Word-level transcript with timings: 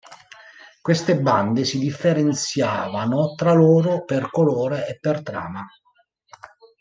Queste 0.81 1.19
bande 1.19 1.63
si 1.63 1.77
differenziavano 1.77 3.35
tra 3.35 3.51
loro 3.53 4.03
per 4.03 4.31
colore 4.31 4.87
e 4.87 4.97
per 4.97 5.21
trama. 5.21 5.63